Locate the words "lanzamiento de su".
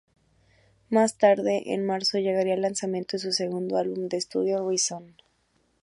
2.63-3.31